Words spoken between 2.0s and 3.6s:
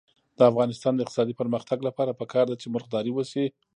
پکار ده چې مرغداري وشي.